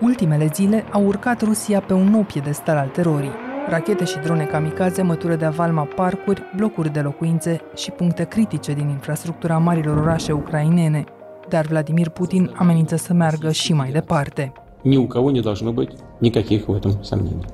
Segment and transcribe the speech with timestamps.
[0.00, 3.32] Ultimele zile au urcat Rusia pe un nou piedestal al terorii.
[3.68, 8.88] Rachete și drone kamikaze mătură de avalma parcuri, blocuri de locuințe și puncte critice din
[8.88, 11.04] infrastructura marilor orașe ucrainene.
[11.48, 14.52] Dar Vladimir Putin amenință să meargă și mai departe.
[14.82, 17.44] Ни у кого не должно быть никаких в этом сомнений.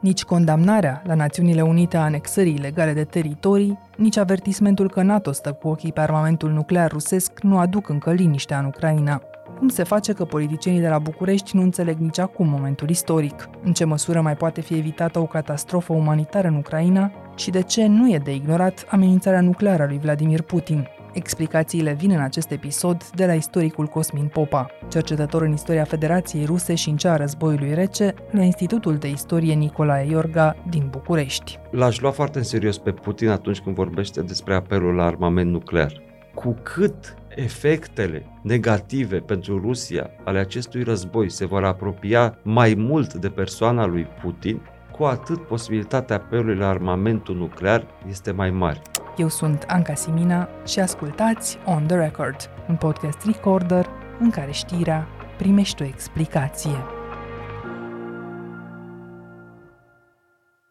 [0.00, 5.52] Nici condamnarea la Națiunile Unite a anexării ilegale de teritorii, nici avertismentul că NATO stă
[5.52, 9.22] cu ochii pe armamentul nuclear rusesc nu aduc încă liniștea în Ucraina.
[9.57, 13.49] Cum se face că politicienii de la București nu înțeleg nici acum momentul istoric?
[13.63, 17.11] În ce măsură mai poate fi evitată o catastrofă umanitară în Ucraina?
[17.35, 20.87] Și de ce nu e de ignorat amenințarea nucleară a lui Vladimir Putin?
[21.13, 26.75] Explicațiile vin în acest episod de la istoricul Cosmin Popa, cercetător în istoria Federației Ruse
[26.75, 31.59] și în cea a războiului rece, la Institutul de Istorie Nicolae Iorga din București.
[31.71, 36.01] L-aș lua foarte în serios pe Putin atunci când vorbește despre apelul la armament nuclear.
[36.33, 43.29] Cu cât efectele negative pentru Rusia ale acestui război se vor apropia mai mult de
[43.29, 44.61] persoana lui Putin,
[44.97, 48.81] cu atât posibilitatea apelului la armamentul nuclear este mai mare.
[49.17, 53.89] Eu sunt Anca Simina și ascultați On The Record, un podcast recorder
[54.19, 56.96] în care știrea primește o explicație.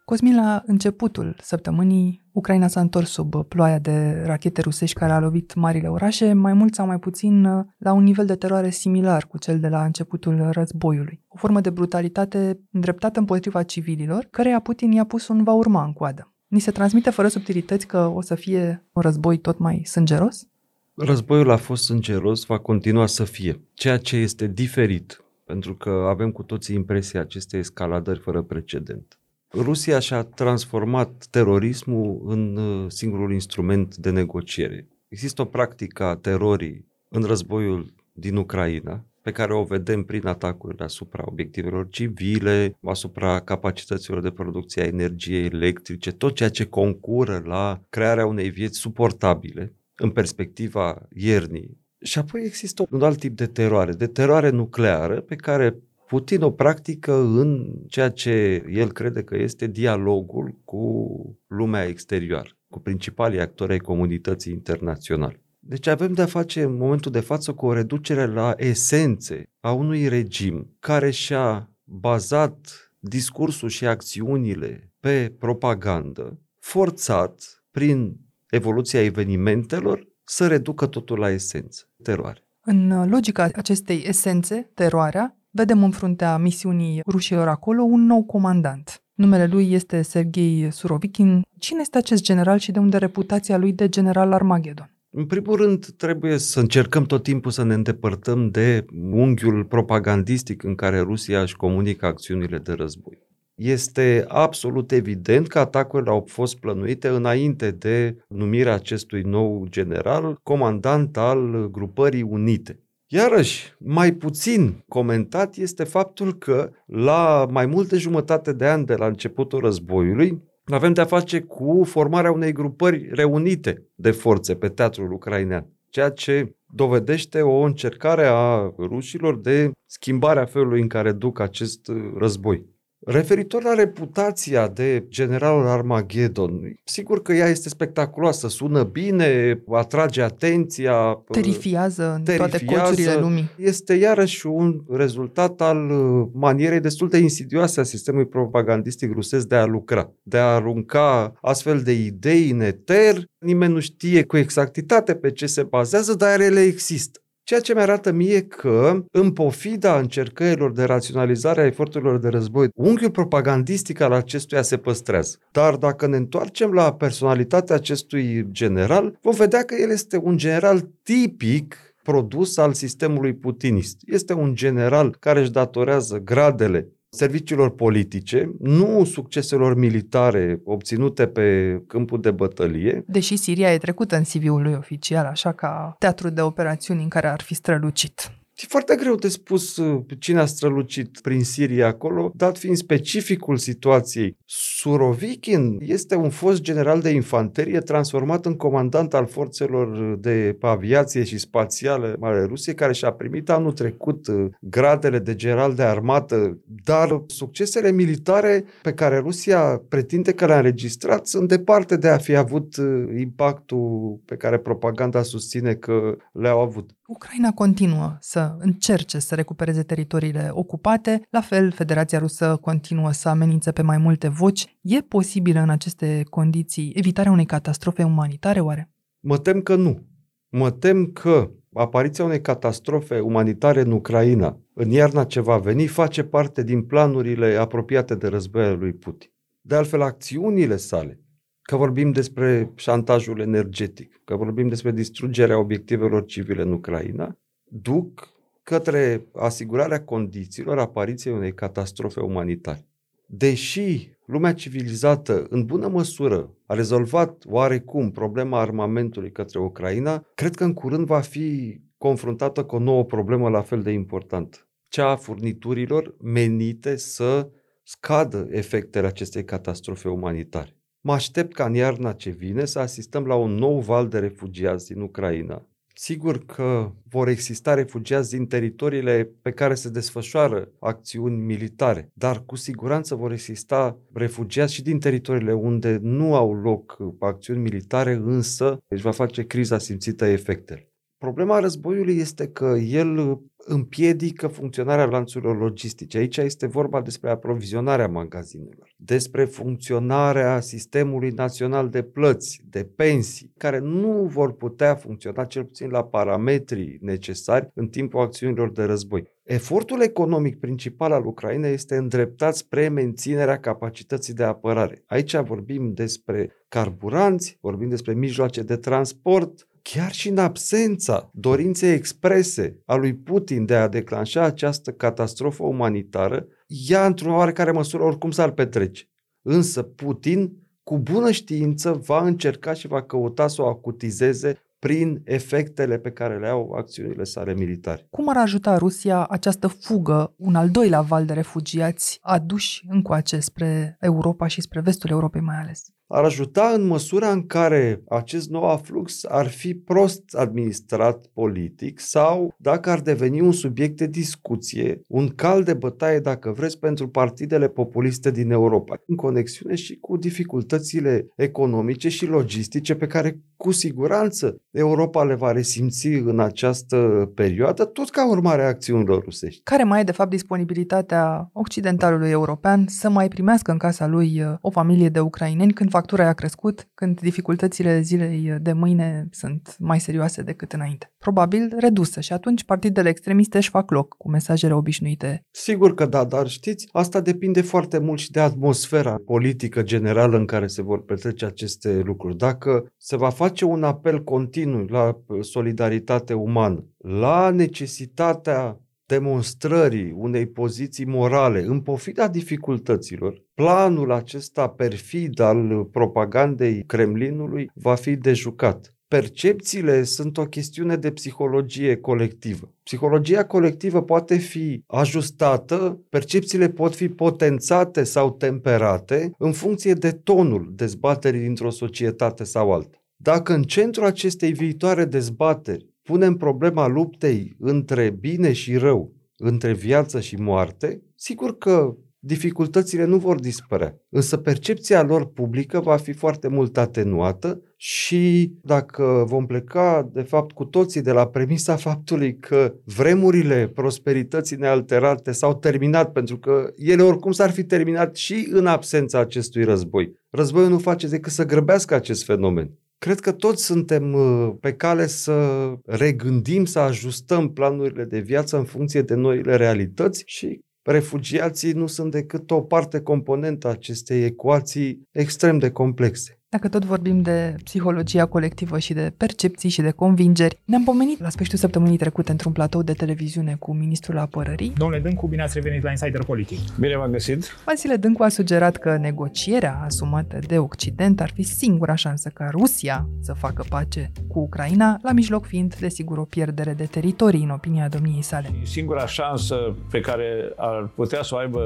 [0.07, 5.55] Cosmin, la începutul săptămânii, Ucraina s-a întors sub ploaia de rachete rusești care a lovit
[5.55, 7.43] marile orașe, mai mult sau mai puțin
[7.79, 11.21] la un nivel de teroare similar cu cel de la începutul războiului.
[11.29, 15.93] O formă de brutalitate îndreptată împotriva civililor, căreia Putin i-a pus un va urma în
[15.93, 16.33] coadă.
[16.47, 20.47] Ni se transmite fără subtilități că o să fie un război tot mai sângeros?
[20.95, 23.61] Războiul a fost sângeros, va continua să fie.
[23.75, 29.19] Ceea ce este diferit, pentru că avem cu toții impresia acestei escaladări fără precedent.
[29.63, 34.89] Rusia și-a transformat terorismul în uh, singurul instrument de negociere.
[35.09, 40.85] Există o practică a terorii în războiul din Ucraina, pe care o vedem prin atacurile
[40.85, 47.81] asupra obiectivelor civile, asupra capacităților de producție a energiei electrice, tot ceea ce concură la
[47.89, 51.85] crearea unei vieți suportabile în perspectiva iernii.
[52.03, 56.51] Și apoi există un alt tip de teroare, de teroare nucleară, pe care Putin o
[56.51, 63.73] practică în ceea ce el crede că este dialogul cu lumea exterioară, cu principalii actori
[63.73, 65.41] ai comunității internaționale.
[65.59, 70.09] Deci avem de-a face în momentul de față cu o reducere la esențe a unui
[70.09, 78.17] regim care și-a bazat discursul și acțiunile pe propagandă, forțat prin
[78.51, 82.41] evoluția evenimentelor să reducă totul la esență, teroare.
[82.61, 89.01] În logica acestei esențe, teroarea, vedem în fruntea misiunii rușilor acolo un nou comandant.
[89.15, 91.43] Numele lui este Sergei Surovikin.
[91.59, 94.91] Cine este acest general și de unde reputația lui de general Armageddon?
[95.11, 100.75] În primul rând, trebuie să încercăm tot timpul să ne îndepărtăm de unghiul propagandistic în
[100.75, 103.19] care Rusia își comunică acțiunile de război.
[103.55, 111.17] Este absolut evident că atacurile au fost plănuite înainte de numirea acestui nou general, comandant
[111.17, 112.81] al Grupării Unite.
[113.09, 119.07] Iarăși, mai puțin comentat este faptul că la mai multe jumătate de ani de la
[119.07, 125.67] începutul războiului, avem de-a face cu formarea unei grupări reunite de forțe pe teatrul ucrainean,
[125.91, 132.76] ceea ce dovedește o încercare a rușilor de schimbarea felului în care duc acest război.
[133.09, 141.25] Referitor la reputația de generalul Armageddon, sigur că ea este spectaculoasă, sună bine, atrage atenția.
[141.31, 143.51] Terifiază în terifiază, toate colțurile lumii.
[143.57, 149.55] Este iarăși un rezultat al uh, manierei destul de insidioase a sistemului propagandistic rusesc de
[149.55, 153.25] a lucra, de a arunca astfel de idei în eter.
[153.39, 157.21] Nimeni nu știe cu exactitate pe ce se bazează, dar ele există.
[157.47, 162.69] Ceea ce mi arată mie că, în pofida încercărilor de raționalizare a eforturilor de război,
[162.75, 165.39] unghiul propagandistic al acestuia se păstrează.
[165.53, 170.91] Dar dacă ne întoarcem la personalitatea acestui general, vom vedea că el este un general
[171.03, 173.97] tipic produs al sistemului putinist.
[174.07, 182.21] Este un general care își datorează gradele serviciilor politice, nu succeselor militare obținute pe câmpul
[182.21, 183.05] de bătălie.
[183.07, 187.29] Deși Siria e trecută în CV-ul lui oficial, așa ca teatru de operațiuni în care
[187.29, 188.31] ar fi strălucit.
[188.63, 193.57] E foarte greu de spus uh, cine a strălucit prin Siria acolo, dat fiind specificul
[193.57, 194.37] situației.
[194.45, 201.39] Surovikin este un fost general de infanterie transformat în comandant al forțelor de aviație și
[201.39, 207.23] spațiale ale Rusiei, care și-a primit anul trecut uh, gradele de general de armată, dar
[207.27, 212.77] succesele militare pe care Rusia pretinde că le-a înregistrat sunt departe de a fi avut
[212.77, 216.96] uh, impactul pe care propaganda susține că le-au avut.
[217.07, 223.73] Ucraina continuă să încerce să recupereze teritoriile ocupate, la fel Federația Rusă continuă să amenințe
[223.73, 224.77] pe mai multe voci.
[224.81, 228.91] E posibilă în aceste condiții evitarea unei catastrofe umanitare oare?
[229.21, 230.07] Mă tem că nu.
[230.49, 236.23] Mă tem că apariția unei catastrofe umanitare în Ucraina, în iarna ce va veni, face
[236.23, 239.31] parte din planurile apropiate de războiul lui Putin.
[239.61, 241.21] De altfel, acțiunile sale,
[241.67, 248.29] că vorbim despre șantajul energetic, că vorbim despre distrugerea obiectivelor civile în Ucraina, duc
[248.63, 252.87] către asigurarea condițiilor apariției unei catastrofe umanitare.
[253.27, 260.65] Deși lumea civilizată, în bună măsură, a rezolvat oarecum problema armamentului către Ucraina, cred că
[260.65, 264.59] în curând va fi confruntată cu o nouă problemă la fel de importantă.
[264.89, 267.51] Cea a furniturilor menite să
[267.83, 270.76] scadă efectele acestei catastrofe umanitare.
[271.07, 274.93] Mă aștept ca în iarna ce vine să asistăm la un nou val de refugiați
[274.93, 275.67] din Ucraina.
[275.95, 282.57] Sigur că vor exista refugiați din teritoriile pe care se desfășoară acțiuni militare, dar cu
[282.57, 289.03] siguranță vor exista refugiați și din teritoriile unde nu au loc acțiuni militare, însă își
[289.03, 290.91] va face criza simțită efectele.
[291.27, 296.19] Problema războiului este că el împiedică funcționarea lanțurilor logistice.
[296.19, 303.79] Aici este vorba despre aprovizionarea magazinelor, despre funcționarea sistemului național de plăți, de pensii, care
[303.79, 309.25] nu vor putea funcționa cel puțin la parametrii necesari în timpul acțiunilor de război.
[309.43, 315.03] Efortul economic principal al Ucrainei este îndreptat spre menținerea capacității de apărare.
[315.07, 322.83] Aici vorbim despre carburanți, vorbim despre mijloace de transport, chiar și în absența dorinței exprese
[322.85, 326.47] a lui Putin de a declanșa această catastrofă umanitară,
[326.89, 329.05] ea într-o oarecare măsură oricum s-ar petrece.
[329.43, 330.53] Însă Putin,
[330.83, 336.39] cu bună știință, va încerca și va căuta să o acutizeze prin efectele pe care
[336.39, 338.07] le au acțiunile sale militare.
[338.11, 343.97] Cum ar ajuta Rusia această fugă, un al doilea val de refugiați aduși încoace spre
[344.01, 345.96] Europa și spre vestul Europei mai ales?
[346.09, 352.55] Ar ajuta în măsura în care acest nou aflux ar fi prost administrat politic sau
[352.59, 357.69] dacă ar deveni un subiect de discuție, un cal de bătaie, dacă vreți, pentru partidele
[357.69, 364.57] populiste din Europa, în conexiune și cu dificultățile economice și logistice pe care cu siguranță
[364.71, 369.61] Europa le va resimți în această perioadă, tot ca urmare a acțiunilor rusești.
[369.63, 374.55] Care mai e, de fapt, disponibilitatea occidentalului european să mai primească în casa lui uh,
[374.61, 380.01] o familie de ucraineni când factura a crescut, când dificultățile zilei de mâine sunt mai
[380.01, 381.13] serioase decât înainte.
[381.19, 385.43] Probabil redusă și atunci partidele extremiste își fac loc cu mesajele obișnuite.
[385.51, 390.47] Sigur că da, dar știți, asta depinde foarte mult și de atmosfera politică generală în
[390.47, 392.37] care se vor petrece aceste lucruri.
[392.37, 401.05] Dacă se va face un apel continuu la solidaritate umană, la necesitatea demonstrării unei poziții
[401.05, 408.91] morale în pofida dificultăților, planul acesta perfid al propagandei Kremlinului va fi dejucat.
[409.09, 412.75] Percepțiile sunt o chestiune de psihologie colectivă.
[412.83, 420.73] Psihologia colectivă poate fi ajustată, percepțiile pot fi potențate sau temperate în funcție de tonul
[420.75, 422.99] dezbaterii dintr-o societate sau alta.
[423.17, 430.21] Dacă în centrul acestei viitoare dezbateri punem problema luptei între bine și rău, între viață
[430.21, 434.01] și moarte, sigur că dificultățile nu vor dispărea.
[434.09, 440.53] Însă percepția lor publică va fi foarte mult atenuată și dacă vom pleca, de fapt,
[440.53, 447.03] cu toții de la premisa faptului că vremurile prosperității nealterate s-au terminat, pentru că ele
[447.03, 450.13] oricum s-ar fi terminat și în absența acestui război.
[450.31, 452.71] Războiul nu face decât să grăbească acest fenomen.
[453.07, 458.65] Cred că toți suntem uh, pe cale să regândim, să ajustăm planurile de viață în
[458.65, 465.03] funcție de noile realități și refugiații nu sunt decât o parte componentă a acestei ecuații
[465.11, 466.41] extrem de complexe.
[466.57, 471.29] Dacă tot vorbim de psihologia colectivă și de percepții și de convingeri, ne-am pomenit la
[471.29, 474.73] sfârșitul săptămânii trecute într-un platou de televiziune cu ministrul apărării.
[474.77, 476.59] Domnule Dâncu, bine ați revenit la Insider Politic.
[476.79, 477.57] Bine v-am găsit.
[477.65, 483.09] Vasile Dâncu a sugerat că negocierea asumată de Occident ar fi singura șansă ca Rusia
[483.21, 487.89] să facă pace cu Ucraina, la mijloc fiind, desigur, o pierdere de teritorii, în opinia
[487.89, 488.49] domniei sale.
[488.63, 491.61] Singura șansă pe care ar putea să o aibă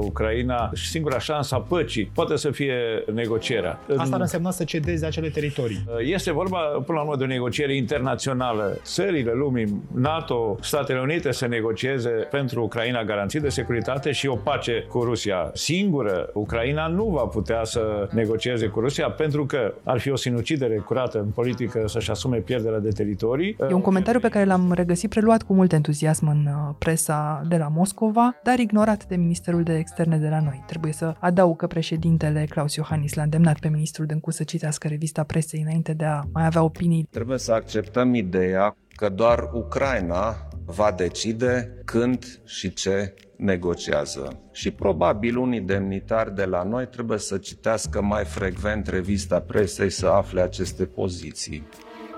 [0.00, 2.74] Ucraina și singura șansă a păcii poate să fie
[3.14, 3.78] negocierea.
[3.96, 5.84] Asta însemna să cedezi acele teritorii?
[6.12, 8.78] Este vorba, până la urmă, de o negociere internațională.
[8.82, 14.86] Țările lumii, NATO, Statele Unite să negocieze pentru Ucraina garanții de securitate și o pace
[14.88, 15.50] cu Rusia.
[15.54, 20.76] Singură, Ucraina nu va putea să negocieze cu Rusia pentru că ar fi o sinucidere
[20.76, 23.56] curată în politică să-și asume pierderea de teritorii.
[23.70, 27.56] E un comentariu pe care l-am regăsit preluat cu mult entuziasm în uh, presa de
[27.56, 30.64] la Moscova, dar ignorat de Ministerul de Externe de la noi.
[30.66, 35.22] Trebuie să adaug că președintele Claus Iohannis l-a îndemnat pe ministrul Dâncu să citească revista
[35.22, 37.08] presei înainte de a mai avea opinii.
[37.10, 44.40] Trebuie să acceptăm ideea că doar Ucraina va decide când și ce negociază.
[44.52, 50.06] Și probabil unii demnitari de la noi trebuie să citească mai frecvent revista presei să
[50.06, 51.66] afle aceste poziții.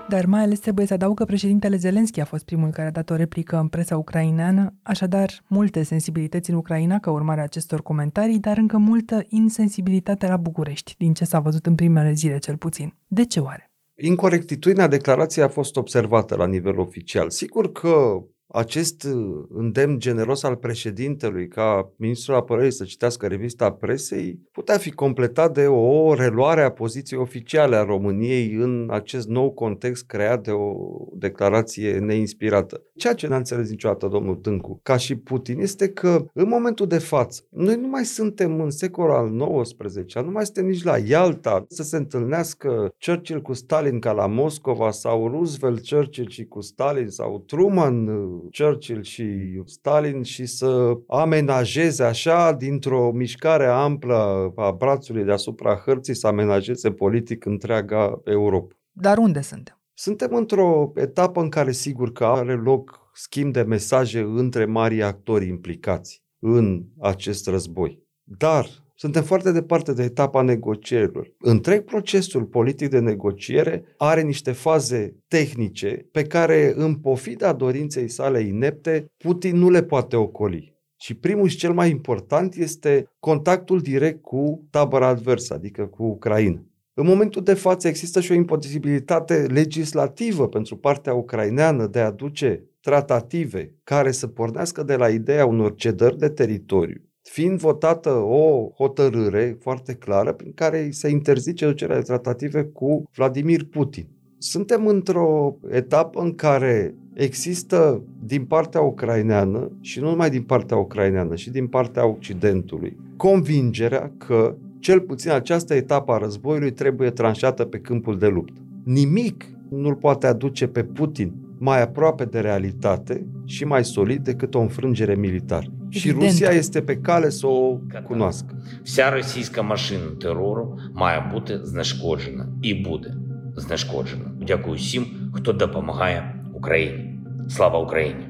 [0.09, 3.09] Dar mai ales trebuie să adaug că președintele Zelenski a fost primul care a dat
[3.09, 8.39] o replică în presa ucraineană, așadar multe sensibilități în Ucraina ca urmare a acestor comentarii,
[8.39, 12.93] dar încă multă insensibilitate la București, din ce s-a văzut în primele zile cel puțin.
[13.07, 13.71] De ce oare?
[13.95, 17.29] Incorectitudinea declarației a fost observată la nivel oficial.
[17.29, 24.39] Sigur că acest uh, îndemn generos al președintelui ca ministrul apărării să citească revista presei
[24.51, 30.05] putea fi completat de o reluare a poziției oficiale a României în acest nou context
[30.05, 30.73] creat de o
[31.13, 32.83] declarație neinspirată.
[32.95, 36.97] Ceea ce n-a înțeles niciodată domnul Tâncu, ca și Putin, este că în momentul de
[36.97, 41.65] față noi nu mai suntem în secolul al XIX, nu mai suntem nici la Ialta
[41.67, 47.07] să se întâlnească Churchill cu Stalin ca la Moscova sau Roosevelt, Churchill și cu Stalin
[47.07, 49.25] sau Truman uh, Churchill și
[49.65, 57.45] Stalin și să amenajeze așa, dintr-o mișcare amplă a brațului deasupra hărții, să amenajeze politic
[57.45, 58.75] întreaga Europa.
[58.91, 59.81] Dar unde suntem?
[59.93, 65.47] Suntem într-o etapă în care sigur că are loc schimb de mesaje între mari actori
[65.47, 68.03] implicați în acest război.
[68.23, 68.67] Dar
[68.99, 71.33] suntem foarte departe de etapa negocierilor.
[71.39, 78.41] Întreg procesul politic de negociere are niște faze tehnice pe care, în pofida dorinței sale
[78.41, 80.77] inepte, Putin nu le poate ocoli.
[80.99, 86.63] Și primul și cel mai important este contactul direct cu tabăra adversă, adică cu Ucraina.
[86.93, 92.63] În momentul de față există și o imposibilitate legislativă pentru partea ucraineană de a aduce
[92.81, 99.57] tratative care să pornească de la ideea unor cedări de teritoriu fiind votată o hotărâre
[99.59, 104.07] foarte clară prin care se interzice ducerea de tratative cu Vladimir Putin.
[104.37, 111.35] Suntem într-o etapă în care există din partea ucraineană și nu numai din partea ucraineană,
[111.35, 117.77] și din partea Occidentului, convingerea că cel puțin această etapă a războiului trebuie tranșată pe
[117.77, 118.61] câmpul de luptă.
[118.83, 124.59] Nimic nu-l poate aduce pe Putin mai aproape de realitate și mai solid decât o
[124.59, 125.67] înfrângere militară.
[125.88, 128.62] Și Rusia este pe cale să o cunoască.
[128.82, 133.14] Вся російська машина терору має бути знешкоджена і буде
[133.56, 134.24] знешкоджена.
[134.46, 137.20] Дякую всім, хто допомагає Україні.
[137.48, 138.26] Слава Україні!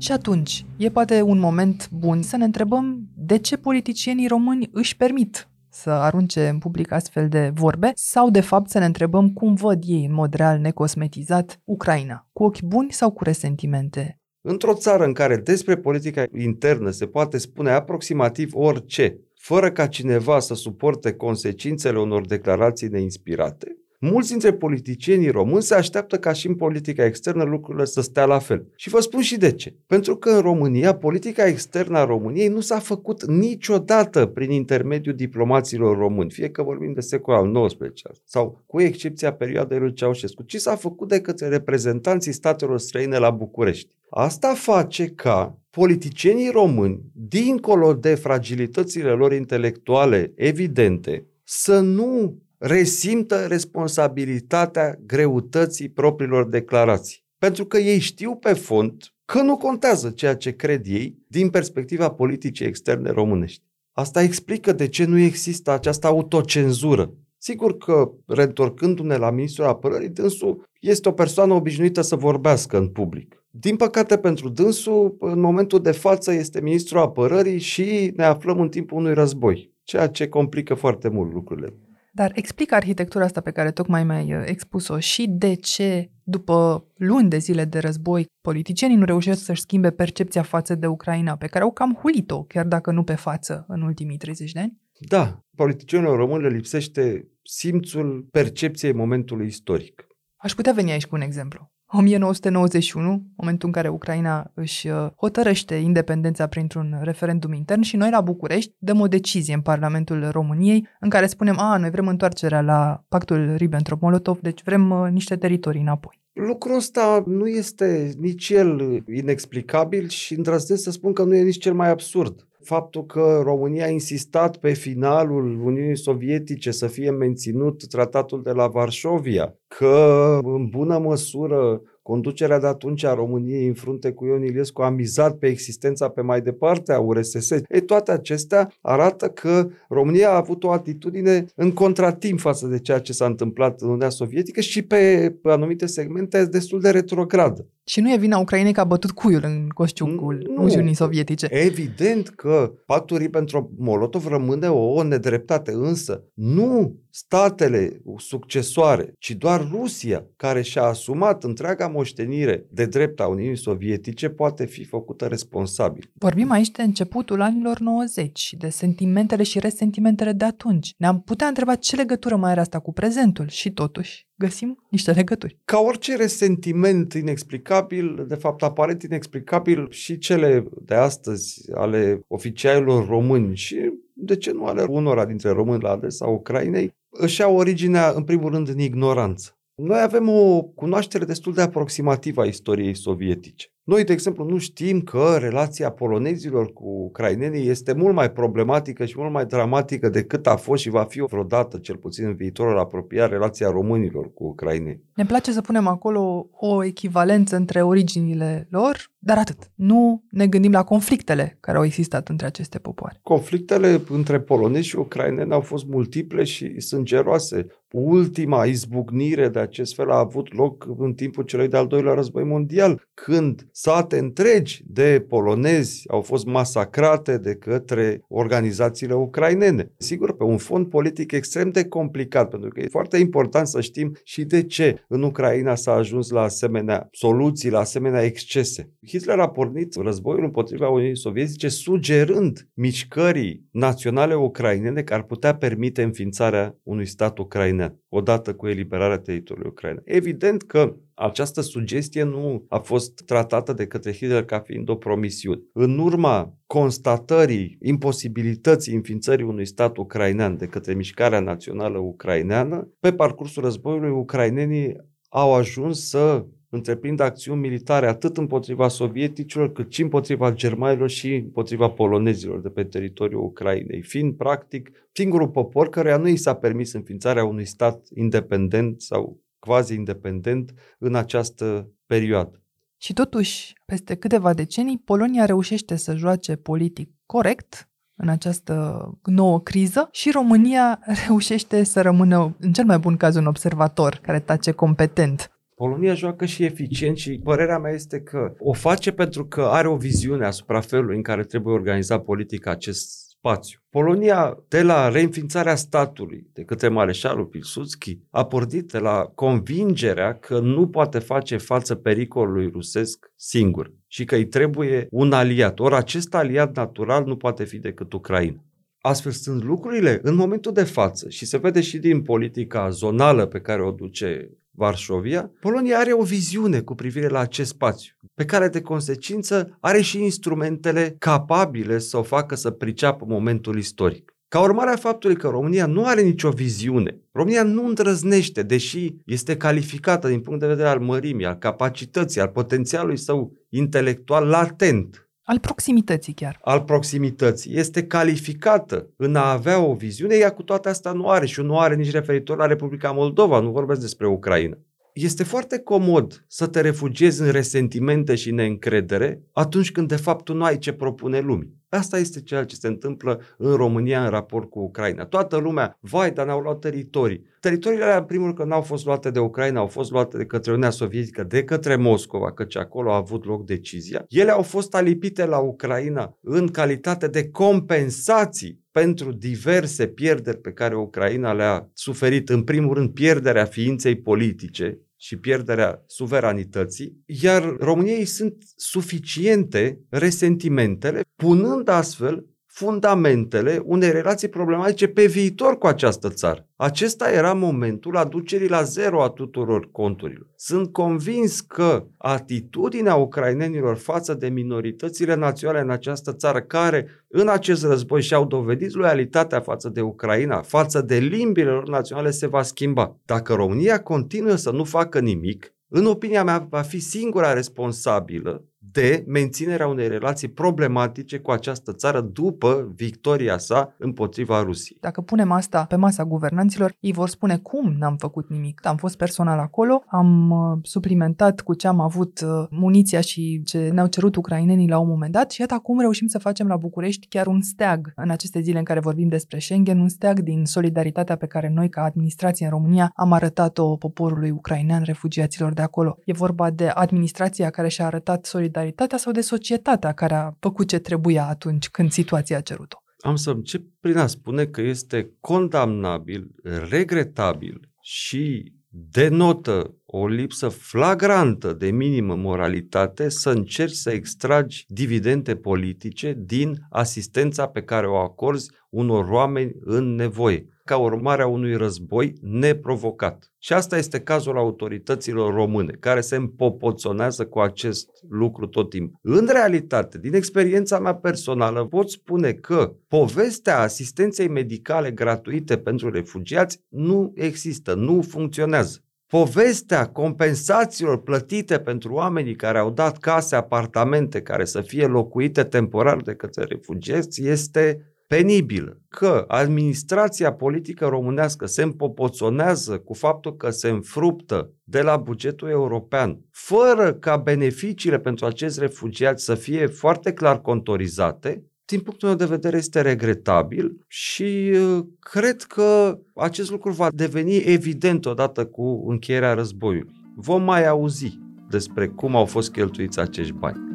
[0.00, 4.96] Și atunci, e poate un moment bun să ne întrebăm de ce politicienii români își
[4.96, 9.54] permit să arunce în public astfel de vorbe sau de fapt să ne întrebăm cum
[9.54, 14.18] văd ei în mod real necosmetizat Ucraina, cu ochi buni sau cu resentimente.
[14.45, 20.39] Într-o țară în care despre politica internă se poate spune aproximativ orice, fără ca cineva
[20.39, 26.55] să suporte consecințele unor declarații neinspirate, Mulți dintre politicienii români se așteaptă ca și în
[26.55, 28.67] politica externă lucrurile să stea la fel.
[28.75, 29.75] Și vă spun și de ce.
[29.87, 35.97] Pentru că în România, politica externă a României nu s-a făcut niciodată prin intermediul diplomaților
[35.97, 40.55] români, fie că vorbim de secolul al XIX sau cu excepția perioadei lui Ceaușescu, ci
[40.55, 43.89] s-a făcut de către reprezentanții statelor străine la București.
[44.09, 54.99] Asta face ca politicienii români, dincolo de fragilitățile lor intelectuale evidente, să nu resimtă responsabilitatea
[55.05, 57.23] greutății propriilor declarații.
[57.37, 62.09] Pentru că ei știu pe fond că nu contează ceea ce cred ei din perspectiva
[62.09, 63.63] politicii externe românești.
[63.91, 67.13] Asta explică de ce nu există această autocenzură.
[67.37, 73.45] Sigur că, reîntorcându-ne la ministrul apărării, dânsul este o persoană obișnuită să vorbească în public.
[73.49, 78.69] Din păcate pentru dânsul, în momentul de față este ministrul apărării și ne aflăm în
[78.69, 81.73] timpul unui război, ceea ce complică foarte mult lucrurile.
[82.15, 87.29] Dar explică arhitectura asta pe care tocmai mi-ai uh, expus-o și de ce, după luni
[87.29, 91.63] de zile de război, politicienii nu reușesc să-și schimbe percepția față de Ucraina, pe care
[91.63, 94.81] au cam hulit-o, chiar dacă nu pe față, în ultimii 30 de ani?
[94.99, 100.07] Da, politicienilor români le lipsește simțul percepției momentului istoric.
[100.35, 101.72] Aș putea veni aici cu un exemplu.
[101.95, 108.21] 1991, momentul în care Ucraina își uh, hotărăște independența printr-un referendum intern și noi la
[108.21, 113.03] București dăm o decizie în Parlamentul României în care spunem, a, noi vrem întoarcerea la
[113.09, 116.21] pactul Ribbentrop-Molotov, deci vrem uh, niște teritorii înapoi.
[116.33, 121.59] Lucrul ăsta nu este nici el inexplicabil și îndrăznesc să spun că nu e nici
[121.59, 127.87] cel mai absurd faptul că România a insistat pe finalul Uniunii Sovietice să fie menținut
[127.87, 134.11] tratatul de la Varșovia, că în bună măsură Conducerea de atunci a României în frunte
[134.11, 137.49] cu Ion Iliescu a mizat pe existența pe mai departe a URSS.
[137.49, 142.99] Ei, toate acestea arată că România a avut o atitudine în contratimp față de ceea
[142.99, 147.67] ce s-a întâmplat în Uniunea Sovietică și pe anumite segmente destul de retrogradă.
[147.85, 151.47] Și nu e vina Ucrainei că a bătut cuiul în coșciucul Uniunii Sovietice.
[151.51, 160.61] Evident că pactul Ribbentrop-Molotov rămâne o nedreptate, însă nu statele succesoare, ci doar Rusia, care
[160.61, 166.11] și-a asumat întreaga moștenire de drept a Uniunii Sovietice, poate fi făcută responsabil.
[166.13, 170.93] Vorbim aici de începutul anilor 90 și de sentimentele și resentimentele de atunci.
[170.97, 175.57] Ne-am putea întreba ce legătură mai are asta cu prezentul și totuși găsim niște legături.
[175.65, 183.55] Ca orice resentiment inexplicabil, de fapt aparent inexplicabil și cele de astăzi ale oficialilor români
[183.55, 188.23] și de ce nu ale unora dintre români la adresa Ucrainei, își au originea în
[188.23, 189.57] primul rând în ignoranță.
[189.75, 193.72] Noi avem o cunoaștere destul de aproximativă a istoriei sovietice.
[193.85, 199.15] Noi, de exemplu, nu știm că relația polonezilor cu ucrainenii este mult mai problematică și
[199.17, 203.29] mult mai dramatică decât a fost și va fi vreodată, cel puțin în viitorul apropiat,
[203.29, 205.01] relația românilor cu ucraineni.
[205.15, 209.71] Ne place să punem acolo o echivalență între originile lor, dar atât.
[209.75, 213.19] Nu ne gândim la conflictele care au existat între aceste popoare.
[213.23, 217.65] Conflictele între polonezi și ucraineni au fost multiple și sângeroase.
[217.91, 223.07] Ultima izbucnire de acest fel a avut loc în timpul celui de-al doilea război mondial,
[223.13, 229.91] când sate întregi de polonezi au fost masacrate de către organizațiile ucrainene.
[229.97, 234.15] Sigur, pe un fond politic extrem de complicat, pentru că e foarte important să știm
[234.23, 238.91] și de ce în Ucraina s-a ajuns la asemenea soluții, la asemenea excese.
[239.07, 246.03] Hitler a pornit războiul împotriva Uniunii Sovietice sugerând mișcării naționale ucrainene care ar putea permite
[246.03, 250.03] înființarea unui stat ucrainean, odată cu eliberarea teritoriului ucrainean.
[250.05, 255.61] Evident că această sugestie nu a fost tratată de către Hitler ca fiind o promisiune.
[255.73, 263.63] În urma constatării imposibilității înființării unui stat ucrainean de către mișcarea națională ucraineană, pe parcursul
[263.63, 264.95] războiului ucrainenii
[265.29, 271.89] au ajuns să întreprindă acțiuni militare atât împotriva sovieticilor, cât și împotriva germanilor și împotriva
[271.89, 277.45] polonezilor de pe teritoriul Ucrainei, fiind practic singurul popor căruia nu i s-a permis înființarea
[277.45, 282.61] unui stat independent sau quasi-independent în această perioadă.
[282.97, 290.07] Și totuși, peste câteva decenii, Polonia reușește să joace politic corect în această nouă criză
[290.11, 295.51] și România reușește să rămână, în cel mai bun caz, un observator care tace competent.
[295.75, 299.95] Polonia joacă și eficient și părerea mea este că o face pentru că are o
[299.95, 303.79] viziune asupra felului în care trebuie organizat politica acest spațiu.
[303.89, 310.59] Polonia, de la reînființarea statului de către mareșalul Pilsudski, a pornit de la convingerea că
[310.59, 315.79] nu poate face față pericolului rusesc singur și că îi trebuie un aliat.
[315.79, 318.63] Ori acest aliat natural nu poate fi decât Ucraina.
[318.99, 323.59] Astfel sunt lucrurile în momentul de față și se vede și din politica zonală pe
[323.59, 328.67] care o duce Varșovia, Polonia are o viziune cu privire la acest spațiu, pe care
[328.67, 334.33] de consecință are și instrumentele capabile să o facă să priceapă momentul istoric.
[334.47, 339.57] Ca urmare a faptului că România nu are nicio viziune, România nu îndrăznește, deși este
[339.57, 345.59] calificată din punct de vedere al mărimii, al capacității, al potențialului său intelectual latent al
[345.59, 346.59] proximității chiar.
[346.61, 347.77] Al proximității.
[347.77, 351.79] Este calificată în a avea o viziune, ea cu toate astea nu are și nu
[351.79, 354.77] are nici referitor la Republica Moldova, nu vorbesc despre Ucraina.
[355.13, 360.53] Este foarte comod să te refugiezi în resentimente și neîncredere atunci când de fapt tu
[360.53, 361.81] nu ai ce propune lumii.
[361.93, 365.25] Asta este ceea ce se întâmplă în România în raport cu Ucraina.
[365.25, 367.45] Toată lumea, vai, dar ne-au luat teritorii.
[367.59, 370.45] Teritoriile alea, în primul rând, că n-au fost luate de Ucraina, au fost luate de
[370.45, 374.25] către Uniunea Sovietică, de către Moscova, căci acolo a avut loc decizia.
[374.29, 380.95] Ele au fost alipite la Ucraina în calitate de compensații pentru diverse pierderi pe care
[380.95, 388.63] Ucraina le-a suferit, în primul rând pierderea ființei politice, și pierderea suveranității, iar României sunt
[388.75, 396.67] suficiente resentimentele, punând astfel fundamentele unei relații problematice pe viitor cu această țară.
[396.75, 400.47] Acesta era momentul aducerii la zero a tuturor conturilor.
[400.55, 407.83] Sunt convins că atitudinea ucrainenilor față de minoritățile naționale în această țară, care în acest
[407.83, 413.19] război și-au dovedit loialitatea față de Ucraina, față de limbile lor naționale, se va schimba.
[413.25, 419.23] Dacă România continuă să nu facă nimic, în opinia mea, va fi singura responsabilă de
[419.27, 424.97] menținerea unei relații problematice cu această țară după victoria sa împotriva Rusiei.
[425.01, 428.85] Dacă punem asta pe masa guvernanților, ei vor spune cum n-am făcut nimic.
[428.85, 433.89] Am fost personal acolo, am uh, suplimentat cu ce am avut uh, muniția și ce
[433.93, 437.27] ne-au cerut ucrainenii la un moment dat și iată acum reușim să facem la București
[437.27, 441.35] chiar un steag în aceste zile în care vorbim despre Schengen, un steag din solidaritatea
[441.35, 446.17] pe care noi ca administrație în România am arătat-o poporului ucrainean, refugiaților de acolo.
[446.25, 450.87] E vorba de administrația care și-a arătat solidaritatea solidaritatea sau de societatea care a făcut
[450.87, 452.97] ce trebuia atunci când situația a cerut-o?
[453.19, 456.47] Am să încep prin a spune că este condamnabil,
[456.89, 458.73] regretabil și
[459.11, 467.67] denotă o lipsă flagrantă de minimă moralitate să încerci să extragi dividende politice din asistența
[467.67, 473.51] pe care o acorzi unor oameni în nevoie ca urmare a unui război neprovocat.
[473.57, 479.19] Și asta este cazul autorităților române, care se împopoțonează cu acest lucru tot timpul.
[479.21, 486.79] În realitate, din experiența mea personală, pot spune că povestea asistenței medicale gratuite pentru refugiați
[486.89, 488.97] nu există, nu funcționează.
[489.27, 496.21] Povestea compensațiilor plătite pentru oamenii care au dat case, apartamente care să fie locuite temporar
[496.21, 503.89] de către refugiați este penibilă că administrația politică românească se împopoțonează cu faptul că se
[503.89, 510.61] înfruptă de la bugetul european, fără ca beneficiile pentru acești refugiați să fie foarte clar
[510.61, 517.07] contorizate, din punctul meu de vedere este regretabil și uh, cred că acest lucru va
[517.15, 520.13] deveni evident odată cu încheierea războiului.
[520.35, 523.92] Vom mai auzi despre cum au fost cheltuiți acești bani.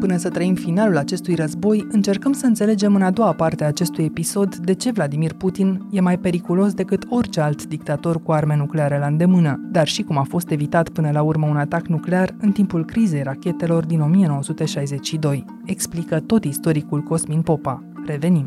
[0.00, 4.04] Până să trăim finalul acestui război, încercăm să înțelegem în a doua parte a acestui
[4.04, 8.98] episod de ce Vladimir Putin e mai periculos decât orice alt dictator cu arme nucleare
[8.98, 12.52] la îndemână, dar și cum a fost evitat până la urmă un atac nuclear în
[12.52, 15.44] timpul crizei rachetelor din 1962.
[15.64, 17.82] Explică tot istoricul Cosmin Popa.
[18.06, 18.44] Revenim!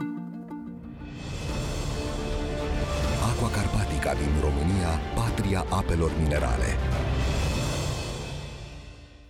[3.29, 6.69] Aqua Carpatica din România, patria apelor minerale.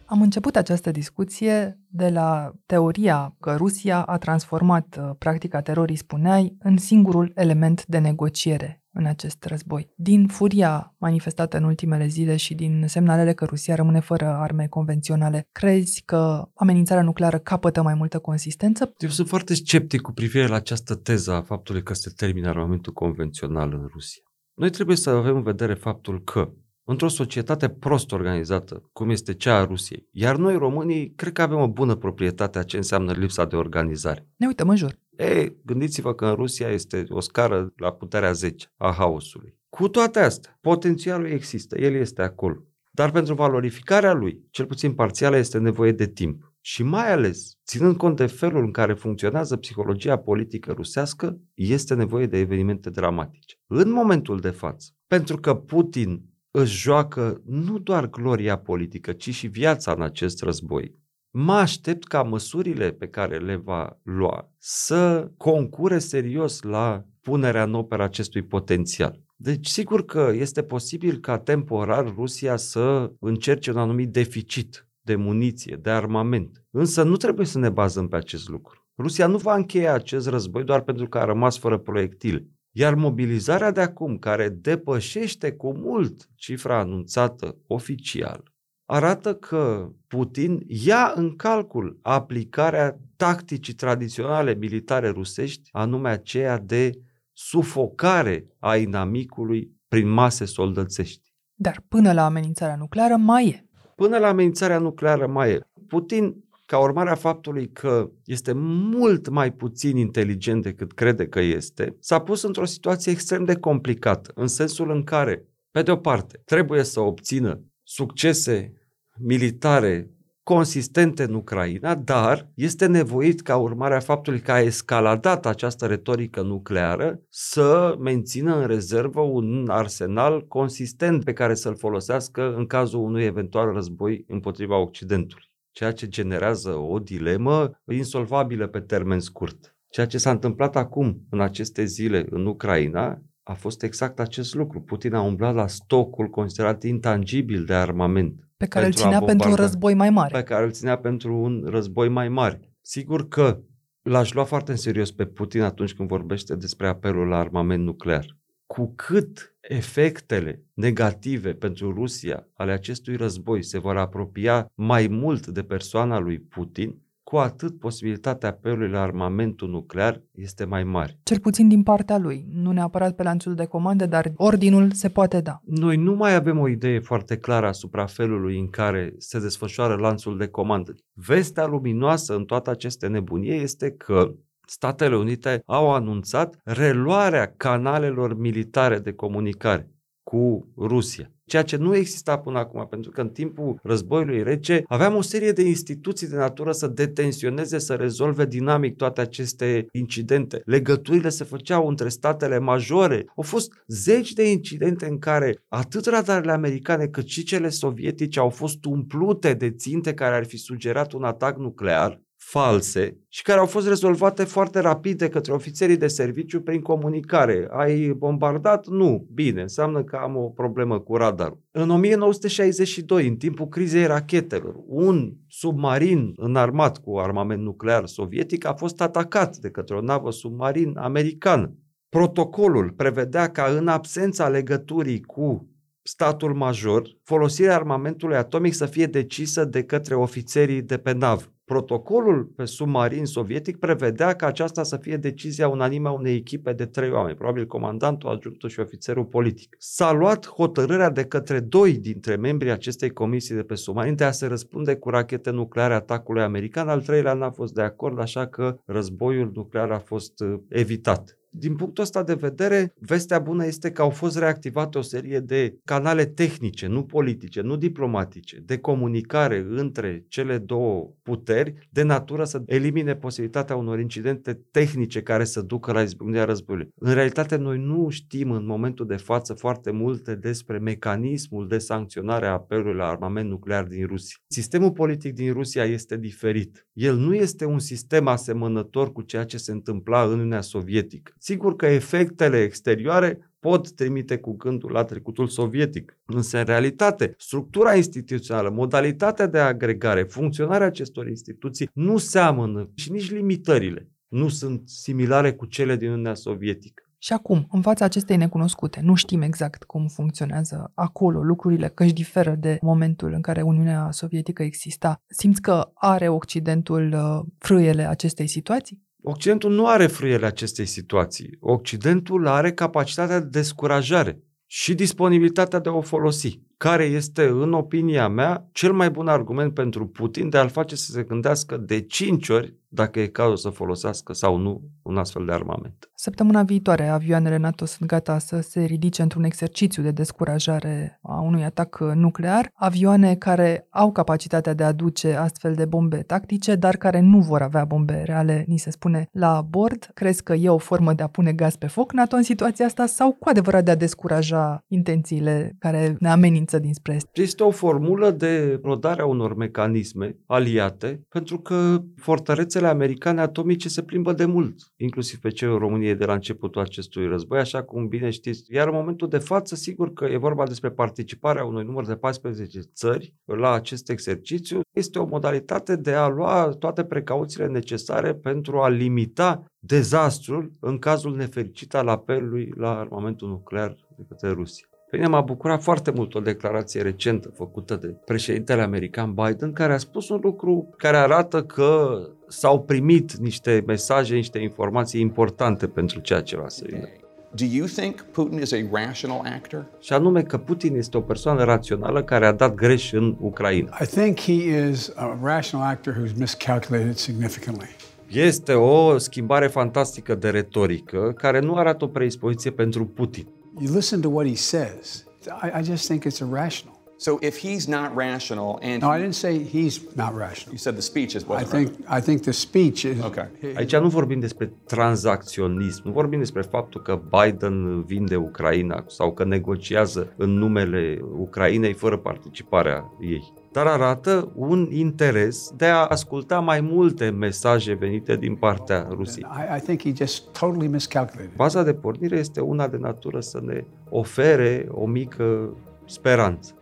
[0.06, 6.56] Am început această discuție de la teoria că Rusia a transformat uh, practica terorii, spuneai,
[6.60, 9.94] în singurul element de negociere în acest război.
[9.96, 15.48] Din furia manifestată în ultimele zile și din semnalele că Rusia rămâne fără arme convenționale,
[15.52, 18.94] crezi că amenințarea nucleară capătă mai multă consistență?
[18.98, 22.94] Eu sunt foarte sceptic cu privire la această teză a faptului că se termină armamentul
[22.94, 24.24] convențional în Rusia.
[24.54, 26.52] Noi trebuie să avem în vedere faptul că
[26.84, 30.08] într-o societate prost organizată, cum este cea a Rusiei.
[30.12, 34.28] Iar noi, românii, cred că avem o bună proprietate a ce înseamnă lipsa de organizare.
[34.36, 35.00] Ne uităm în jur.
[35.18, 39.58] Ei, gândiți-vă că în Rusia este o scară la puterea 10 a haosului.
[39.70, 42.64] Cu toate astea, potențialul există, el este acolo.
[42.92, 46.54] Dar pentru valorificarea lui, cel puțin parțială, este nevoie de timp.
[46.62, 52.26] Și mai ales, ținând cont de felul în care funcționează psihologia politică rusească, este nevoie
[52.26, 53.56] de evenimente dramatice.
[53.68, 59.48] În momentul de față, pentru că Putin își joacă nu doar gloria politică, ci și
[59.48, 61.02] viața în acest război.
[61.32, 67.74] Mă aștept ca măsurile pe care le va lua să concure serios la punerea în
[67.74, 69.22] operă acestui potențial.
[69.36, 75.80] Deci, sigur că este posibil ca temporar Rusia să încerce un anumit deficit de muniție,
[75.82, 76.64] de armament.
[76.72, 78.88] Însă nu trebuie să ne bazăm pe acest lucru.
[78.98, 82.48] Rusia nu va încheia acest război doar pentru că a rămas fără proiectile.
[82.76, 88.44] Iar mobilizarea de acum, care depășește cu mult cifra anunțată oficial,
[88.86, 96.92] arată că Putin ia în calcul aplicarea tacticii tradiționale militare rusești, anume aceea de
[97.34, 101.34] sufocare a inamicului prin mase soldățești.
[101.54, 103.68] Dar până la amenințarea nucleară mai e.
[103.96, 105.60] Până la amenințarea nucleară mai e.
[105.88, 111.96] Putin ca urmare a faptului că este mult mai puțin inteligent decât crede că este,
[112.00, 116.42] s-a pus într-o situație extrem de complicată, în sensul în care, pe de o parte,
[116.46, 118.74] trebuie să obțină succese
[119.20, 125.86] militare consistente în Ucraina, dar este nevoit ca urmare a faptului că a escaladat această
[125.86, 133.00] retorică nucleară să mențină în rezervă un arsenal consistent pe care să-l folosească în cazul
[133.00, 135.53] unui eventual război împotriva Occidentului.
[135.74, 139.76] Ceea ce generează o dilemă insolvabilă pe termen scurt.
[139.90, 144.82] Ceea ce s-a întâmplat acum, în aceste zile, în Ucraina, a fost exact acest lucru.
[144.82, 148.48] Putin a umblat la stocul considerat intangibil de armament.
[148.58, 150.38] Pe care îl ținea pentru un război mai mare.
[150.38, 152.60] Pe care îl ținea pentru un război mai mare.
[152.82, 153.60] Sigur că
[154.02, 158.26] l-aș lua foarte în serios pe Putin atunci când vorbește despre apelul la armament nuclear.
[158.74, 165.62] Cu cât efectele negative pentru Rusia ale acestui război se vor apropia mai mult de
[165.62, 171.20] persoana lui Putin, cu atât posibilitatea apelului la armamentul nuclear este mai mare.
[171.24, 175.42] Cel puțin din partea lui, nu neapărat pe lanțul de comandă, dar ordinul se poate
[175.42, 175.62] da.
[175.66, 180.38] Noi nu mai avem o idee foarte clară asupra felului în care se desfășoară lanțul
[180.38, 180.96] de comandă.
[181.14, 184.34] Vestea luminoasă în toată aceste nebunie este că
[184.66, 191.32] Statele Unite au anunțat reluarea canalelor militare de comunicare cu Rusia.
[191.46, 195.52] Ceea ce nu exista până acum, pentru că în timpul războiului rece aveam o serie
[195.52, 200.62] de instituții de natură să detensioneze, să rezolve dinamic toate aceste incidente.
[200.66, 203.26] Legăturile se făceau între statele majore.
[203.36, 208.50] Au fost zeci de incidente în care atât radarele americane cât și cele sovietice au
[208.50, 213.66] fost umplute de ținte care ar fi sugerat un atac nuclear false și care au
[213.66, 217.68] fost rezolvate foarte rapid de către ofițerii de serviciu prin comunicare.
[217.72, 218.88] Ai bombardat?
[218.88, 219.28] Nu.
[219.34, 221.62] Bine, înseamnă că am o problemă cu radarul.
[221.72, 229.02] În 1962, în timpul crizei rachetelor, un submarin înarmat cu armament nuclear sovietic a fost
[229.02, 231.76] atacat de către o navă submarin americană.
[232.10, 235.68] Protocolul prevedea ca în absența legăturii cu
[236.02, 241.53] statul major, folosirea armamentului atomic să fie decisă de către ofițerii de pe navă.
[241.66, 246.86] Protocolul pe submarin sovietic prevedea ca aceasta să fie decizia unanimă a unei echipe de
[246.86, 249.76] trei oameni, probabil comandantul, adjunctul și ofițerul politic.
[249.80, 254.32] S-a luat hotărârea de către doi dintre membrii acestei comisii de pe submarin de a
[254.32, 258.78] se răspunde cu rachete nucleare atacului american, al treilea n-a fost de acord, așa că
[258.86, 261.38] războiul nuclear a fost uh, evitat.
[261.56, 265.78] Din punctul ăsta de vedere, vestea bună este că au fost reactivate o serie de
[265.84, 272.62] canale tehnice, nu politice, nu diplomatice, de comunicare între cele două puteri, de natură să
[272.66, 276.90] elimine posibilitatea unor incidente tehnice care să ducă la izbucnirea războiului.
[276.96, 282.46] În realitate, noi nu știm în momentul de față foarte multe despre mecanismul de sancționare
[282.46, 284.38] a apelului la armament nuclear din Rusia.
[284.48, 286.88] Sistemul politic din Rusia este diferit.
[286.94, 291.76] El nu este un sistem asemănător cu ceea ce se întâmpla în Uniunea Sovietică Sigur
[291.76, 296.18] că efectele exterioare pot trimite cu gândul la trecutul sovietic.
[296.26, 303.32] Însă, în realitate, structura instituțională, modalitatea de agregare, funcționarea acestor instituții nu seamănă și nici
[303.32, 307.04] limitările nu sunt similare cu cele din Uniunea Sovietică.
[307.18, 312.14] Și acum, în fața acestei necunoscute, nu știm exact cum funcționează acolo lucrurile, că își
[312.14, 315.22] diferă de momentul în care Uniunea Sovietică exista.
[315.28, 319.03] Simți că are Occidentul uh, frâiele acestei situații?
[319.26, 321.58] Occidentul nu are frâiele acestei situații.
[321.60, 328.28] Occidentul are capacitatea de descurajare și disponibilitatea de a o folosi, care este, în opinia
[328.28, 332.50] mea, cel mai bun argument pentru Putin de a-l face să se gândească de cinci
[332.50, 336.10] ori dacă e cazul să folosească sau nu un astfel de armament.
[336.16, 341.64] Săptămâna viitoare, avioanele NATO sunt gata să se ridice într-un exercițiu de descurajare a unui
[341.64, 347.20] atac nuclear, avioane care au capacitatea de a aduce astfel de bombe tactice, dar care
[347.20, 350.12] nu vor avea bombe reale, ni se spune, la bord.
[350.14, 353.06] Crezi că e o formă de a pune gaz pe foc NATO în situația asta
[353.06, 357.28] sau cu adevărat de a descuraja intențiile care ne amenință dinspre est?
[357.34, 363.90] Este o formulă de rodare a unor mecanisme aliate, pentru că fortărețele Rachetele americane atomice
[363.90, 368.08] se plimbă de mult, inclusiv pe cele României de la începutul acestui război, așa cum
[368.08, 368.74] bine știți.
[368.74, 372.80] Iar în momentul de față, sigur că e vorba despre participarea unui număr de 14
[372.94, 374.82] țări la acest exercițiu.
[374.96, 381.36] Este o modalitate de a lua toate precauțiile necesare pentru a limita dezastrul în cazul
[381.36, 384.88] nefericit al apelului la armamentul nuclear de către Rusia.
[385.14, 389.94] Pe mine m-a bucurat foarte mult o declarație recentă făcută de președintele american Biden, care
[389.94, 396.20] a spus un lucru care arată că s-au primit niște mesaje, niște informații importante pentru
[396.20, 397.08] ceea ce va să vină.
[397.56, 399.86] Do you think Putin is a rational actor?
[400.00, 403.98] Și anume că Putin este o persoană rațională care a dat greș în Ucraina.
[404.02, 407.96] I think he is a rational actor who's miscalculated significantly.
[408.28, 413.48] Este o schimbare fantastică de retorică care nu arată o predispoziție pentru Putin.
[413.80, 415.26] You listen to what he says.
[415.62, 416.94] I, I just think it's irrational.
[417.18, 420.74] So if he's not rational and No, I didn't say he's not rational.
[420.74, 423.48] you said the speech is I wasn't think I think the speech is Okay.
[423.76, 429.44] Aici nu vorbim despre tranzacționism, nu vorbim despre faptul că Biden vinde Ucraina sau că
[429.46, 433.54] negociază în numele Ucrainei fără participarea ei.
[433.74, 439.46] Dar arată un interes de a asculta mai multe mesaje venite din partea Rusiei.
[439.52, 441.56] I, I think he just totally miscalculated.
[441.56, 446.74] Baza de pornire este una de natură să ne ofere o mică speranță.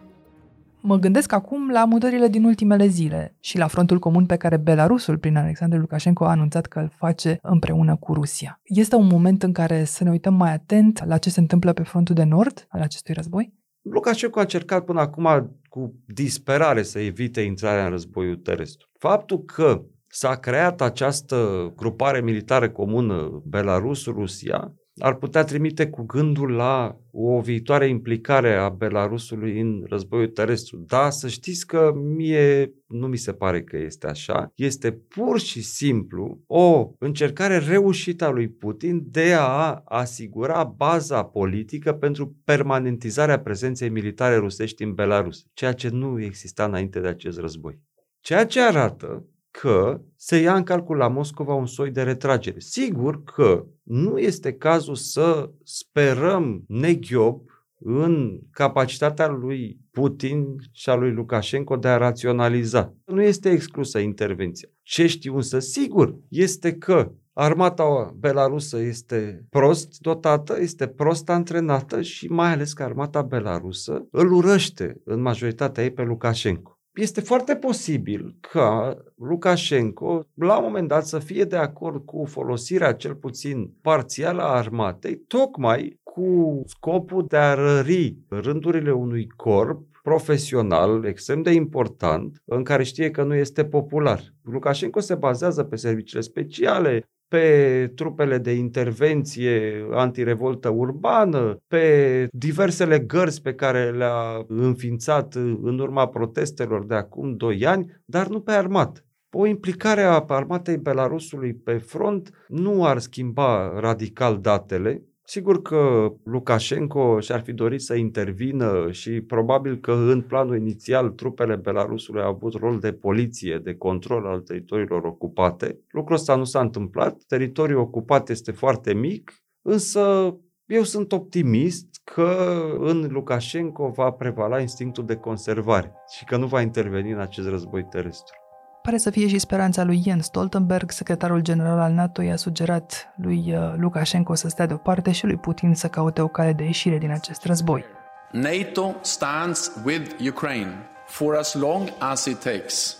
[0.83, 5.17] Mă gândesc acum la mutările din ultimele zile și la frontul comun pe care Belarusul,
[5.17, 8.59] prin Alexandru Lukashenko, a anunțat că îl face împreună cu Rusia.
[8.63, 11.83] Este un moment în care să ne uităm mai atent la ce se întâmplă pe
[11.83, 13.53] frontul de nord al acestui război?
[13.81, 18.87] Lukashenko a încercat până acum cu disperare să evite intrarea în războiul terestru.
[18.97, 26.99] Faptul că s-a creat această grupare militară comună Belarus-Rusia ar putea trimite cu gândul la
[27.11, 30.83] o viitoare implicare a Belarusului în războiul terestru.
[30.87, 34.51] Da, să știți că mie nu mi se pare că este așa.
[34.55, 41.93] Este pur și simplu o încercare reușită a lui Putin de a asigura baza politică
[41.93, 47.79] pentru permanentizarea prezenței militare rusești în Belarus, ceea ce nu exista înainte de acest război.
[48.19, 52.59] Ceea ce arată că se ia în calcul la Moscova un soi de retragere.
[52.59, 57.41] Sigur că nu este cazul să sperăm neghiob
[57.83, 62.93] în capacitatea lui Putin și a lui Lukashenko de a raționaliza.
[63.05, 64.69] Nu este exclusă intervenția.
[64.81, 72.27] Ce știu însă sigur este că Armata belarusă este prost dotată, este prost antrenată și
[72.27, 76.80] mai ales că armata belarusă îl urăște în majoritatea ei pe Lukashenko.
[76.93, 82.93] Este foarte posibil ca Lukashenko la un moment dat să fie de acord cu folosirea
[82.93, 91.05] cel puțin parțială a armatei, tocmai cu scopul de a rări rândurile unui corp profesional
[91.05, 94.21] extrem de important, în care știe că nu este popular.
[94.41, 103.41] Lukashenko se bazează pe serviciile speciale, pe trupele de intervenție antirevoltă urbană, pe diversele gărzi
[103.41, 109.01] pe care le-a înființat în urma protestelor de acum 2 ani, dar nu pe armată.
[109.31, 117.19] O implicare a armatei Belarusului pe front nu ar schimba radical datele, Sigur că Lukashenko
[117.19, 122.53] și-ar fi dorit să intervină și probabil că în planul inițial trupele Belarusului au avut
[122.53, 125.79] rol de poliție, de control al teritoriilor ocupate.
[125.91, 132.61] Lucrul ăsta nu s-a întâmplat, teritoriul ocupat este foarte mic, însă eu sunt optimist că
[132.79, 137.83] în Lukashenko va prevala instinctul de conservare și că nu va interveni în acest război
[137.83, 138.40] terestru.
[138.81, 143.53] Pare să fie și speranța lui Jens Stoltenberg, secretarul general al NATO, i-a sugerat lui
[143.55, 147.11] uh, Lukashenko să stea deoparte și lui Putin să caute o cale de ieșire din
[147.11, 147.85] acest război.
[148.31, 150.73] NATO stands with Ukraine
[151.07, 152.97] for as long as it takes.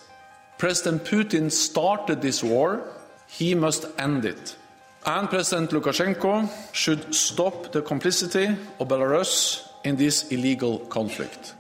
[0.58, 2.80] President Putin started this war,
[3.38, 4.58] he must end it.
[5.04, 11.56] And President Lukashenko should stop the complicity of Belarus in this illegal conflict.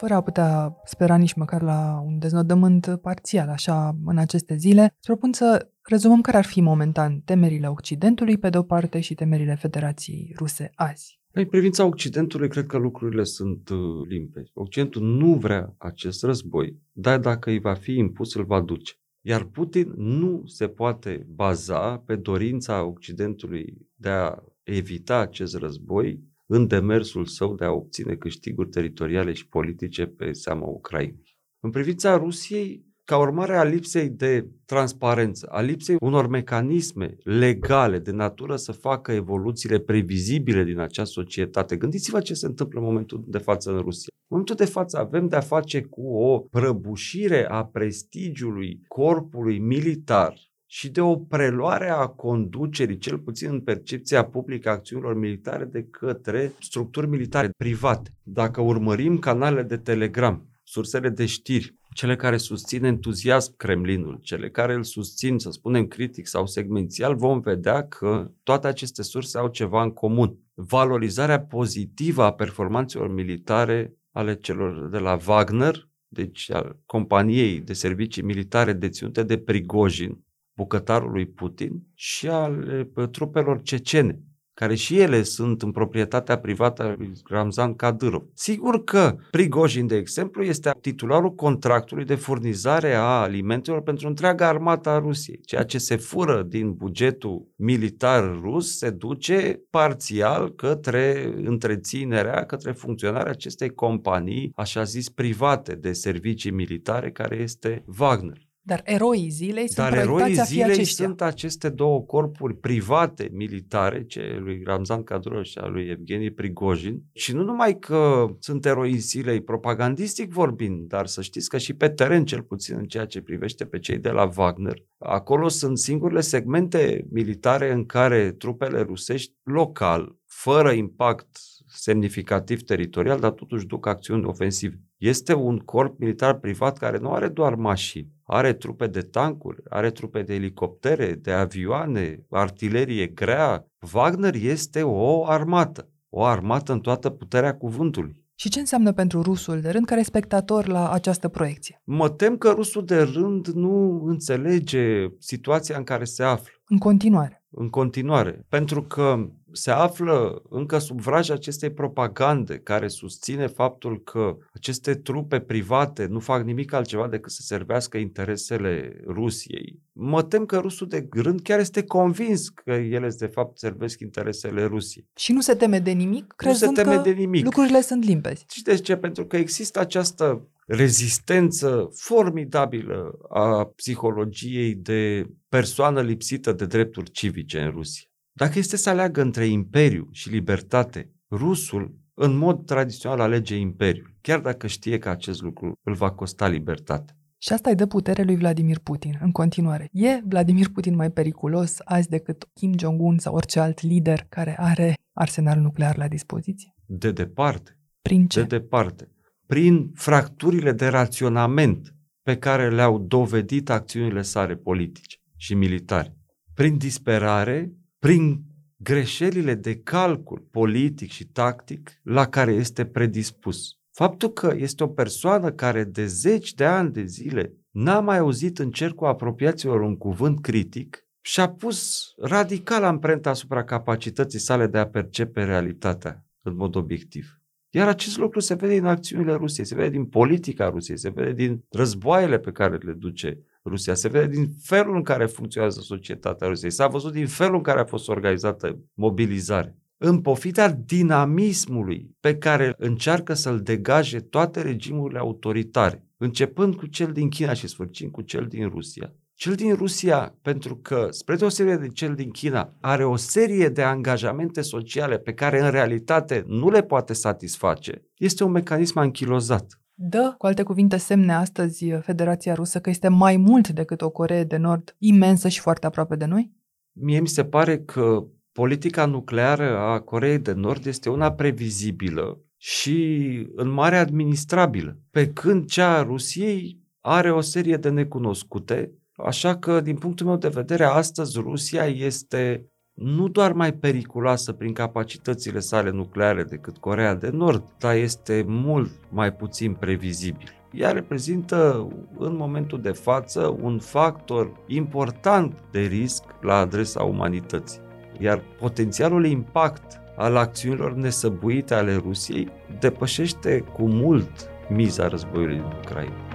[0.00, 5.06] Fără a putea spera nici măcar la un deznodământ parțial, așa, în aceste zile, îți
[5.06, 10.34] propun să rezumăm care ar fi momentan temerile Occidentului pe de-o parte și temerile Federației
[10.38, 11.20] Ruse azi.
[11.32, 14.50] În privința Occidentului, cred că lucrurile sunt uh, limpezi.
[14.54, 18.92] Occidentul nu vrea acest război, dar dacă îi va fi impus, îl va duce.
[19.20, 26.66] Iar Putin nu se poate baza pe dorința Occidentului de a evita acest război în
[26.66, 31.36] demersul său de a obține câștiguri teritoriale și politice pe seama Ucrainei.
[31.60, 38.10] În privința Rusiei, ca urmare a lipsei de transparență, a lipsei unor mecanisme legale de
[38.10, 41.76] natură să facă evoluțiile previzibile din acea societate.
[41.76, 44.12] Gândiți-vă ce se întâmplă în momentul de față în Rusia.
[44.12, 50.90] În momentul de față avem de-a face cu o prăbușire a prestigiului corpului militar și
[50.90, 56.52] de o preluare a conducerii, cel puțin în percepția publică a acțiunilor militare, de către
[56.60, 58.10] structuri militare private.
[58.22, 64.74] Dacă urmărim canalele de telegram, sursele de știri, cele care susțin entuziasm Kremlinul, cele care
[64.74, 69.82] îl susțin, să spunem, critic sau segmențial, vom vedea că toate aceste surse au ceva
[69.82, 70.38] în comun.
[70.54, 78.22] Valorizarea pozitivă a performanțelor militare ale celor de la Wagner, deci al companiei de servicii
[78.22, 80.24] militare deținute de Prigojin,
[80.60, 84.20] bucătarul lui Putin, și al trupelor cecene,
[84.54, 88.22] care și ele sunt în proprietatea privată a lui Ramzan Kadyrov.
[88.34, 94.88] Sigur că Prigojin, de exemplu, este titularul contractului de furnizare a alimentelor pentru întreaga armată
[94.88, 95.40] a Rusiei.
[95.40, 103.30] Ceea ce se fură din bugetul militar rus se duce parțial către întreținerea, către funcționarea
[103.30, 108.48] acestei companii, așa zis, private de servicii militare, care este Wagner.
[108.70, 111.04] Dar eroii zilei sunt Dar proiectați eroii a fi zilei aceștia.
[111.04, 117.02] sunt aceste două corpuri private militare, ce lui Ramzan Kadyrov și a lui Evgeni Prigojin.
[117.12, 121.88] Și nu numai că sunt eroii zilei propagandistic vorbind, dar să știți că și pe
[121.88, 126.20] teren, cel puțin în ceea ce privește pe cei de la Wagner, acolo sunt singurele
[126.20, 131.28] segmente militare în care trupele rusești local, fără impact
[131.66, 134.80] semnificativ teritorial, dar totuși duc acțiuni ofensive.
[135.00, 139.90] Este un corp militar privat care nu are doar mașini, are trupe de tancuri, are
[139.90, 143.66] trupe de elicoptere, de avioane, artilerie grea.
[143.94, 148.16] Wagner este o armată, o armată în toată puterea cuvântului.
[148.34, 151.80] Și ce înseamnă pentru rusul de rând care spectator la această proiecție?
[151.84, 157.39] Mă tem că rusul de rând nu înțelege situația în care se află În continuare.
[157.50, 164.36] În continuare, pentru că se află încă sub vraja acestei propagande care susține faptul că
[164.52, 169.80] aceste trupe private nu fac nimic altceva decât să servească interesele Rusiei.
[169.92, 174.64] Mă tem că rusul de rând chiar este convins că ele de fapt servesc interesele
[174.64, 175.08] Rusiei.
[175.16, 177.44] Și nu se teme de nimic, crezând se teme că de nimic.
[177.44, 178.44] lucrurile sunt limpezi.
[178.48, 178.96] Și de ce?
[178.96, 187.70] Pentru că există această rezistență formidabilă a psihologiei de persoană lipsită de drepturi civice în
[187.70, 188.04] Rusia.
[188.32, 194.40] Dacă este să aleagă între imperiu și libertate, rusul în mod tradițional alege imperiul, chiar
[194.40, 197.14] dacă știe că acest lucru îl va costa libertate.
[197.38, 199.88] Și asta îi dă putere lui Vladimir Putin în continuare.
[199.92, 204.94] E Vladimir Putin mai periculos azi decât Kim Jong-un sau orice alt lider care are
[205.12, 206.74] arsenal nuclear la dispoziție?
[206.86, 208.40] De departe, Prin ce?
[208.42, 209.08] de departe,
[209.50, 216.16] prin fracturile de raționament pe care le-au dovedit acțiunile sale politice și militare,
[216.54, 218.42] prin disperare, prin
[218.76, 223.78] greșelile de calcul politic și tactic la care este predispus.
[223.92, 228.58] Faptul că este o persoană care de zeci de ani de zile n-a mai auzit
[228.58, 234.86] în cercul apropiaților un cuvânt critic și-a pus radical amprenta asupra capacității sale de a
[234.88, 237.39] percepe realitatea în mod obiectiv.
[237.70, 241.32] Iar acest lucru se vede din acțiunile Rusiei, se vede din politica Rusiei, se vede
[241.32, 246.46] din războaiele pe care le duce Rusia, se vede din felul în care funcționează societatea
[246.46, 249.78] Rusiei, s-a văzut din felul în care a fost organizată mobilizare.
[249.96, 257.28] În pofita dinamismului pe care încearcă să-l degaje toate regimurile autoritare, începând cu cel din
[257.28, 261.88] China și sfârșind cu cel din Rusia, cel din Rusia, pentru că, spre deosebire de
[261.88, 266.82] cel din China, are o serie de angajamente sociale pe care în realitate nu le
[266.82, 269.80] poate satisface, este un mecanism anchilozat.
[269.94, 274.44] Dă, cu alte cuvinte, semne astăzi Federația Rusă că este mai mult decât o Coree
[274.44, 276.52] de Nord imensă și foarte aproape de noi?
[276.92, 283.26] Mie mi se pare că politica nucleară a Coreei de Nord este una previzibilă și
[283.54, 288.94] în mare administrabilă, pe când cea a Rusiei are o serie de necunoscute,
[289.24, 294.72] așa că, din punctul meu de vedere, astăzi Rusia este nu doar mai periculoasă prin
[294.72, 300.48] capacitățile sale nucleare decât Corea de Nord, dar este mult mai puțin previzibil.
[300.72, 307.80] Ea reprezintă în momentul de față un factor important de risc la adresa umanității.
[308.18, 312.48] Iar potențialul impact al acțiunilor nesăbuite ale Rusiei
[312.80, 314.30] depășește cu mult
[314.68, 316.29] miza războiului din Ucraina.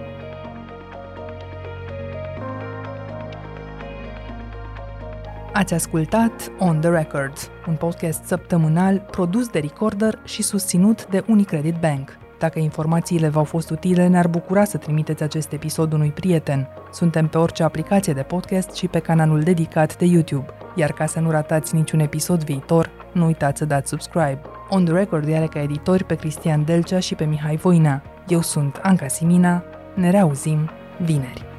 [5.55, 7.33] Ați ascultat On The Record,
[7.67, 12.17] un podcast săptămânal produs de Recorder și susținut de Unicredit Bank.
[12.39, 16.67] Dacă informațiile v-au fost utile, ne-ar bucura să trimiteți acest episod unui prieten.
[16.91, 20.45] Suntem pe orice aplicație de podcast și pe canalul dedicat de YouTube.
[20.75, 24.41] Iar ca să nu ratați niciun episod viitor, nu uitați să dați subscribe.
[24.69, 28.01] On The Record are ca editori pe Cristian Delcea și pe Mihai Voina.
[28.27, 29.63] Eu sunt Anca Simina.
[29.93, 30.69] Ne reauzim
[31.05, 31.54] vineri.